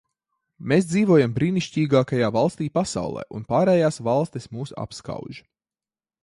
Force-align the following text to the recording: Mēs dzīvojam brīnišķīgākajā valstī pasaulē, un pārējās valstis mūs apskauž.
Mēs 0.71 0.85
dzīvojam 0.93 1.35
brīnišķīgākajā 1.35 2.29
valstī 2.37 2.69
pasaulē, 2.79 3.27
un 3.41 3.45
pārējās 3.53 4.01
valstis 4.09 4.49
mūs 4.57 4.75
apskauž. 4.87 5.45